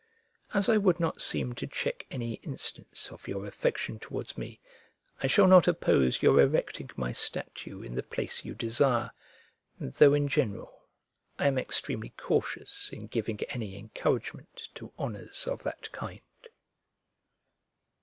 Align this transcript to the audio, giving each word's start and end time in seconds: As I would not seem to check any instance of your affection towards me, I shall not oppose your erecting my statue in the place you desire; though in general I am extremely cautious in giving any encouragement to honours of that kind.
As 0.51 0.67
I 0.67 0.77
would 0.77 0.99
not 0.99 1.21
seem 1.21 1.53
to 1.53 1.67
check 1.67 2.07
any 2.09 2.33
instance 2.41 3.11
of 3.11 3.27
your 3.27 3.45
affection 3.45 3.99
towards 3.99 4.35
me, 4.35 4.59
I 5.21 5.27
shall 5.27 5.45
not 5.47 5.67
oppose 5.67 6.23
your 6.23 6.41
erecting 6.41 6.89
my 6.95 7.11
statue 7.11 7.83
in 7.83 7.93
the 7.93 8.01
place 8.01 8.43
you 8.43 8.55
desire; 8.55 9.11
though 9.79 10.15
in 10.15 10.27
general 10.27 10.87
I 11.37 11.45
am 11.45 11.59
extremely 11.59 12.15
cautious 12.17 12.89
in 12.91 13.05
giving 13.05 13.41
any 13.49 13.77
encouragement 13.77 14.69
to 14.73 14.91
honours 14.97 15.45
of 15.45 15.61
that 15.61 15.91
kind. 15.91 16.21